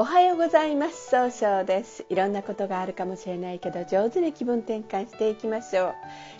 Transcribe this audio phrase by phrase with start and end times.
[0.00, 1.10] おはようございます。
[1.10, 2.06] 総称です。
[2.08, 5.94] いろんなことがあるかもしれないけど上手に気分転換していきましょう。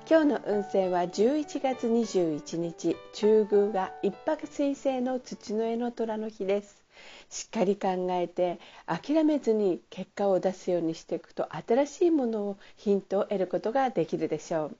[0.08, 2.96] 今日の運勢は11月21日。
[3.14, 6.84] 中宮が一泊水星の土の絵の虎の日です。
[7.30, 14.76] しっかり考えて諦めずに結果を出すようにしていくと新しいものをヒントを得ることができるでしょう。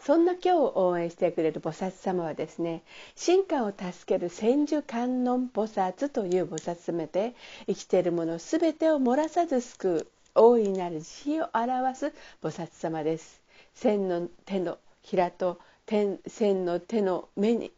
[0.00, 2.82] そんな今日を応援してくれる菩薩様はですね
[3.16, 7.34] 進化を助ける千手観音菩薩という菩薩様で
[7.66, 13.40] 生きているもの全てを漏らさず救う大いなる慈悲を表す菩薩様です。
[13.74, 16.18] 千の手のひらと千
[16.64, 17.72] の手の目に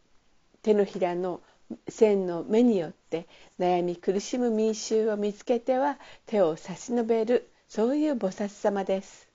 [0.63, 1.41] 手のひらの
[1.89, 3.27] 千の目によって
[3.59, 9.26] 悩み苦しむ民衆を見つけては手を差し伸べるそういう菩薩様です。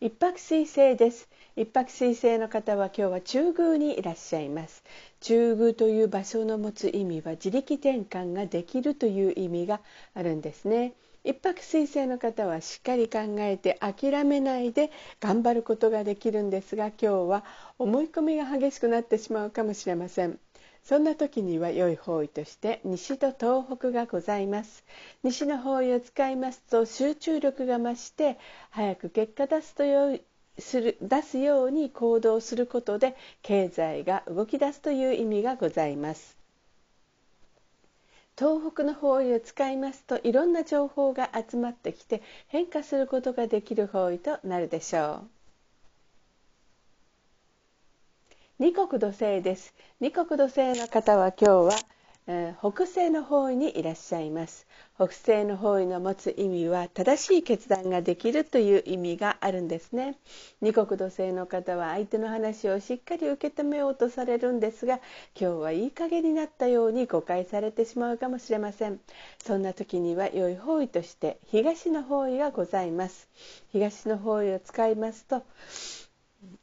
[0.00, 1.28] 一泊水星です。
[1.56, 4.84] 一泊水星の方は今日は中宮にいらっしゃいます。
[5.18, 9.80] 中宮という場所の持つ意味は自力転換ができるという意味が
[10.14, 10.92] あるんですね。
[11.24, 17.44] 一泊水星の方はしっかり考えて諦めないで頑張ることができるんですが今日は
[17.76, 20.38] 思い込みが激しくなってしまうかもしれません。
[20.88, 24.86] そんな時には良い方位として西と東北がございます。
[25.22, 28.38] 西の方位を使いますと集中力が増して
[28.70, 30.22] 早く結果出すという
[30.58, 36.38] する出すように行動することで経済が動き出すという意味がございます。
[38.38, 45.37] 東北の方位を使いますといろんな情報が集まってきて変化することができる方位となるでしょう
[48.60, 49.72] 二国土星です。
[50.00, 51.70] 二国土星の方は今日は、
[52.26, 54.66] えー、北西の方位にいらっしゃいます。
[54.96, 60.16] 北西の方位の持つ意味は正しい決断ができるという意味があるんですね。
[60.60, 64.96] 二国土星の方は相手の話をしっかり受け止めようとされるんですが
[65.40, 68.98] 今日はいい加減になったように誤解されてしまうかもしれません。
[69.38, 73.28] そんな時には良い方位として東の方位がございます。
[73.70, 75.44] 東の方位を使いますと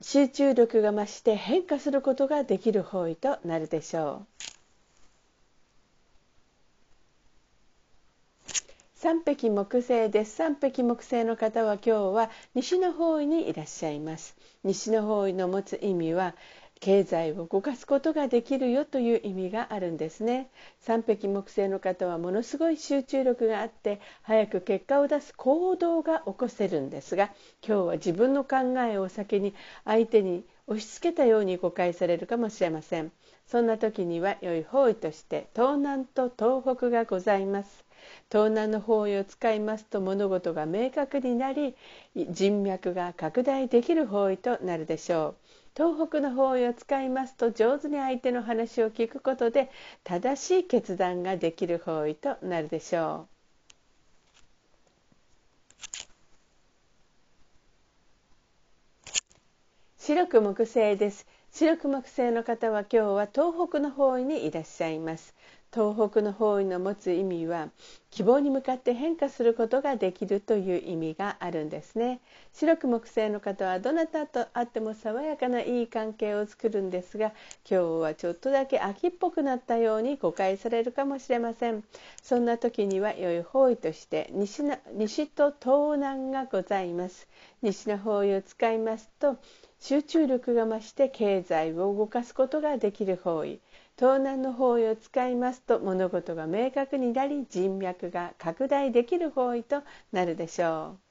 [0.01, 4.35] 集中力が増して変化することができる方位となるでしょう。
[8.95, 10.35] 三匹木星です。
[10.35, 14.35] 三匹木星の方は今日は西の方位にいらっしゃいます。
[14.63, 16.35] 西の方位の持つ意味は
[16.79, 20.49] 経済を動かすことができるよという意味があるんですね。
[20.79, 27.31] 三匹木星の方はものすごい集中力があって早く結果を出す行動が起こせるんですが
[27.65, 33.11] 今日は自分の考えを先に相手に押し付けたように誤解されるかもしれません。
[33.47, 37.85] そんな時には良い方位として東南と東北がございます。
[38.31, 41.75] 東南の方位を使いますと物事が明確になり
[42.15, 45.64] 人脈が拡大できる方位となるでしょう。
[45.75, 49.69] 東北の方位を使いますと上手に相手の話を聞くことで
[50.03, 53.35] 正しい決断ができる方位となるでしょう。
[59.99, 65.33] 白く木星です白く木星の方は今日は東北の方位にいらっしゃいます
[65.75, 67.67] 東北の方位の持つ意味は
[68.09, 72.21] 希望に向かって変化することができるという意味があるんですね。
[72.53, 77.33] 白く木星の方はどなたと会っても爽やかないい関係を作るんですが
[77.69, 81.83] 今日はちょっとだけ秋っぽくなったように誤解されるかもしれません。
[82.23, 87.27] そんな時には良い方位として西の西と東南がございます。
[87.61, 89.35] 西の方位を使いますと
[89.81, 93.59] 集中力が増して経済を動かすことができる方位。
[93.97, 99.83] 東南の方位を使いますと物事が明確になり人脈が拡大できる方位と
[100.13, 101.04] なるでしょう。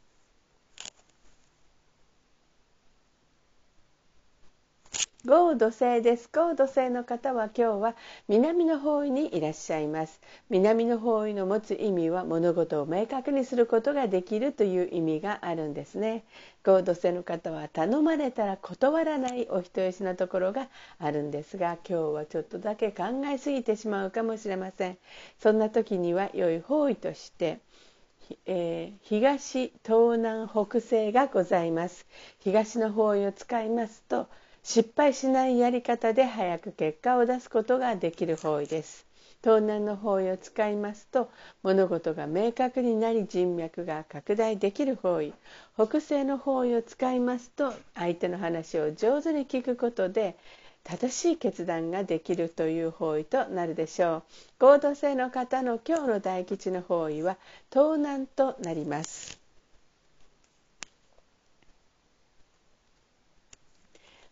[5.27, 6.29] 豪土星です。
[6.31, 7.97] 豪土星の方は今日は
[8.29, 10.21] 南の方位にいらっしゃいます。
[10.51, 16.25] 南の方位の持つ意味は物事を明確にすることができるという意味があるんですね。
[16.63, 20.69] 豪土星の方は頼まれたら断らないお人よしなところが
[20.99, 24.99] あるんですが今日はちょっとだけ考えすぎてしまうかもしれません。
[25.39, 27.61] そんな時には良い方位として
[28.45, 32.07] えー、東東南北西がございます。
[32.41, 34.29] 東の方位を使いますと
[34.67, 39.07] 失敗しないやり方で早く結果を出すことができる方位です。
[39.43, 41.31] 東南の方位を使いますと
[41.63, 45.35] 物事が明確になり人脈が拡大できる方位。
[45.77, 50.35] 北西の方位を使いますと相手の話を上手に聞くことで
[50.83, 54.23] 正しい決断ができるという方位となるでしょう。
[54.61, 57.37] 合同性の方の今日の大吉の方位は
[57.71, 59.44] 東南となります。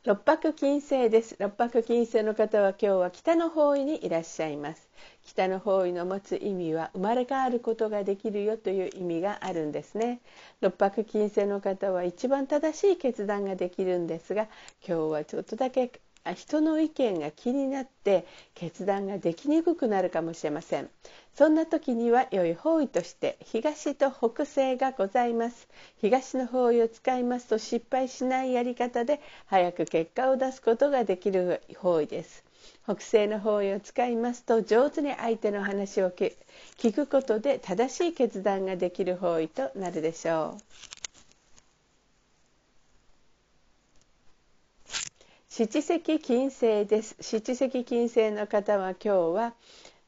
[0.05, 1.37] 六白金星です。
[1.39, 4.89] 六白金星の方は今日は北の方位にいらっしゃいます。
[5.25, 10.21] 北の方位の持つ意味は生まれ変わることができるよという意味があるんですね。
[10.61, 14.49] 六白金星の方は一番正しい決断ができるんですが
[14.85, 15.93] 今日はちょっとだけ
[16.35, 20.89] 人の意見が気になって決断ができにくくなるかもしれません。
[21.35, 25.67] そんな時には良い方位として東と北西がございます。
[26.01, 32.45] 東の方位を使いますと失敗しないやり方で早く結果を出すことができる方位です。
[32.85, 36.35] 北西の方位を使いますと上手に相手の話を聞
[36.95, 41.02] くことで正しい決断ができる方位となるでしょう。
[45.55, 47.15] 七石金星です。
[47.21, 49.53] 七石金星の方は今日は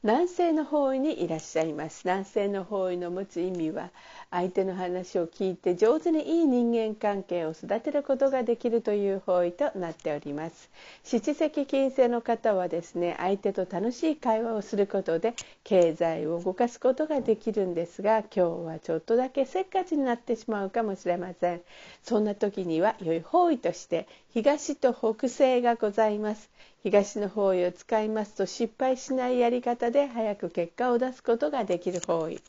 [0.01, 2.01] 南西の方位にいらっしゃいます。
[2.03, 3.91] 南西の方位の持つ意味は
[4.31, 10.69] 相手の話を聞いて上手にいい人間関係を育てることができるという方位となっております。
[11.03, 15.33] 七石金星の方はですね相手と楽しい会話をすることで
[15.63, 21.61] 経済を動かすことができるんですが今日はちょっとだけせっかちになってしまうかもしれません。
[22.03, 26.49] そんな時には良い方位として東と北西がございます。
[26.83, 32.39] 東の方位を使いますと失敗しないやり方で早く結果を出すことができる方位。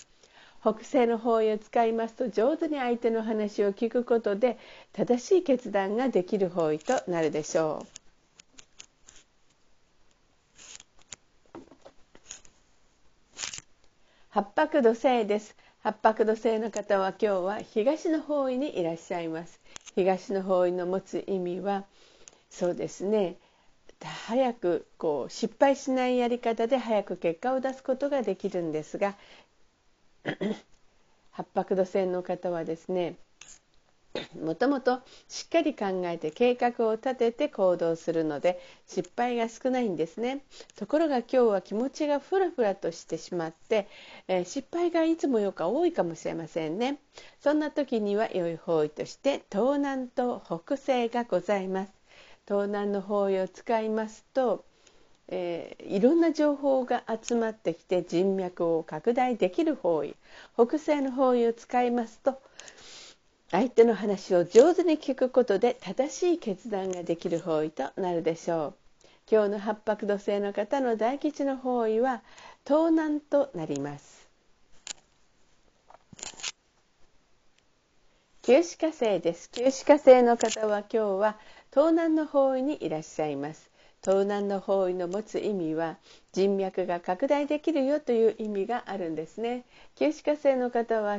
[0.66, 4.58] 北西の方位を使いますと上手に相手の話を聞くことで
[4.92, 7.86] 正しい決断ができる方位となるでしょう。
[14.30, 15.54] 八白土星です。
[15.84, 19.60] 八白土星の方は今日は東の方位にいらっしゃいます。
[19.94, 21.84] 東の方位の持つ意味は
[22.50, 23.36] そうですね。
[24.26, 29.14] 早くこう失敗しないやり方で早く結果を出すことができるんですが
[31.30, 33.16] 八白土星の方はですね
[34.40, 40.42] もともとしっかり考えて計画を立てて行動するので失敗が少ないんですね。
[40.76, 43.88] ところが今日は気持ちがふらふらとしてしまって、
[44.28, 46.98] えー、失敗がいつもよか多いかもしれませんね。
[47.40, 51.92] そんな時には良い方位として東南と北西がございます。
[52.46, 54.64] 東南の方位を使いますと、
[55.28, 60.14] えー、いろんな情報が集まってきて人脈を拡大できる方位
[60.54, 62.40] 北西の方位を使いますと
[63.50, 68.74] 相手の話を上手に聞くことで正しい決断ができる方位となるでしょう。
[69.30, 72.22] 今日の八白土星の方の大吉の方位は
[72.66, 74.28] 東南となります。
[78.42, 79.50] 九死火星です。
[79.50, 81.38] 九死火星の方は今日は
[81.70, 83.70] 東南の方位にいらっしゃいます。
[84.06, 85.98] 盗難の方位の持つ意味は
[86.36, 89.64] 人脈が拡大できるよという意味があるんですね。
[89.94, 91.18] 九死火星の方は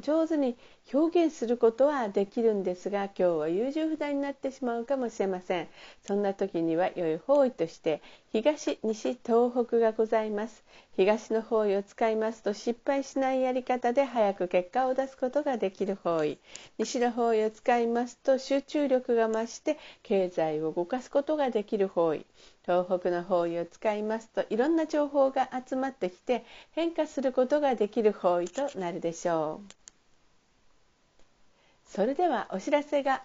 [0.00, 0.56] 上手に
[0.92, 5.68] 表現することはできるんですが今日は優柔不断になってしまうかもしれません。
[6.04, 8.02] そんな時には良い方位として
[8.32, 10.64] 東西東北がございます。
[10.96, 16.38] 東の方位を使いますと失敗しないやり方で早く結果を出すことができる方位。
[16.76, 22.26] 西の方位を使いますと集中力が増して経済を動かすことができる方位。
[22.70, 29.74] 東北の方位を使いますといろんな情報が集まってきて変化することができる方位となるでしょう。
[31.84, 33.24] それではお知らせが